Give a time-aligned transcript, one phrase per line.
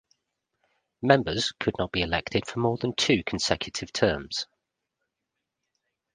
[1.03, 4.47] Members could not be elected for more than two consecutive terms.